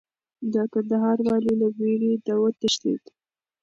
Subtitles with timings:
[0.53, 2.13] د کندهار والي له ویرې
[2.43, 3.03] وتښتېد.